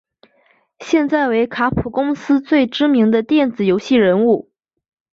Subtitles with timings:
[0.79, 4.49] 现在为卡普空公司最知名的电子游戏人物。